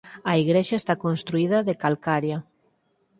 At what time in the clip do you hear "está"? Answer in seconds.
0.79-0.93